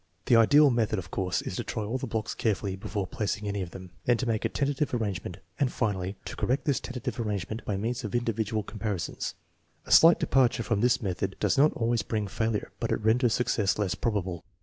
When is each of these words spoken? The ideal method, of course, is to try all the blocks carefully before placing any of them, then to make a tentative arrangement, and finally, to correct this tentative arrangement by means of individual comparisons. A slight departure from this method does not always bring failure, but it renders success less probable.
The 0.25 0.35
ideal 0.35 0.71
method, 0.71 0.97
of 0.97 1.11
course, 1.11 1.43
is 1.43 1.57
to 1.57 1.63
try 1.63 1.83
all 1.83 1.99
the 1.99 2.07
blocks 2.07 2.33
carefully 2.33 2.75
before 2.75 3.05
placing 3.05 3.47
any 3.47 3.61
of 3.61 3.69
them, 3.69 3.91
then 4.05 4.17
to 4.17 4.25
make 4.25 4.43
a 4.43 4.49
tentative 4.49 4.95
arrangement, 4.95 5.37
and 5.59 5.71
finally, 5.71 6.15
to 6.25 6.35
correct 6.35 6.65
this 6.65 6.79
tentative 6.79 7.19
arrangement 7.19 7.63
by 7.65 7.77
means 7.77 8.03
of 8.03 8.15
individual 8.15 8.63
comparisons. 8.63 9.35
A 9.85 9.91
slight 9.91 10.19
departure 10.19 10.63
from 10.63 10.81
this 10.81 11.03
method 11.03 11.35
does 11.39 11.55
not 11.55 11.71
always 11.73 12.01
bring 12.01 12.25
failure, 12.27 12.71
but 12.79 12.91
it 12.91 12.99
renders 13.01 13.35
success 13.35 13.77
less 13.77 13.93
probable. 13.93 14.43